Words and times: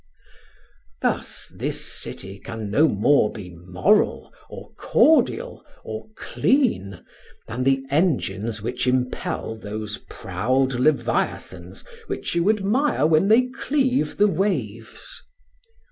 Thus 1.03 1.53
this 1.55 1.85
city 1.85 2.39
can 2.39 2.71
no 2.71 2.87
more 2.87 3.31
be 3.31 3.51
moral, 3.51 4.33
or 4.49 4.73
cordial, 4.73 5.63
or 5.83 6.07
clean, 6.15 7.05
than 7.47 7.63
the 7.63 7.83
engines 7.91 8.63
which 8.63 8.87
impel 8.87 9.55
those 9.55 9.99
proud 10.09 10.73
leviathans 10.79 11.83
which 12.07 12.33
you 12.33 12.49
admire 12.49 13.05
when 13.05 13.27
they 13.27 13.43
cleave 13.49 14.17
the 14.17 14.27
waves! 14.27 15.21